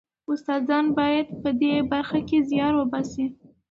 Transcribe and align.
استادان 0.31 0.85
باید 0.99 1.27
په 1.41 1.49
دې 1.61 1.73
برخه 1.91 2.19
کې 2.27 2.37
زیار 2.49 2.73
وباسي. 2.77 3.25